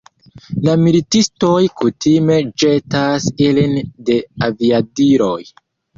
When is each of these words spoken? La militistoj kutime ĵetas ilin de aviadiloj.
La 0.67 0.73
militistoj 0.85 1.59
kutime 1.81 2.37
ĵetas 2.63 3.27
ilin 3.49 3.77
de 4.09 4.17
aviadiloj. 4.49 5.41